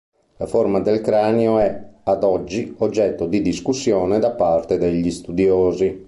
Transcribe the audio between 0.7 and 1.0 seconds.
del